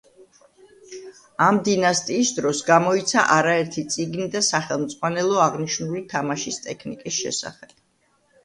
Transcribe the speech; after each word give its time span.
ამ 1.47 1.59
დინასტიის 1.67 2.31
დროს 2.39 2.61
გამოიცა 2.69 3.25
არაერთი 3.35 3.83
წიგნი 3.97 4.27
და 4.37 4.41
სახელმძღვანელო 4.49 5.39
აღნიშნული 5.49 6.03
თამაშის 6.15 6.59
ტექნიკის 6.67 7.21
შესახებ. 7.21 7.79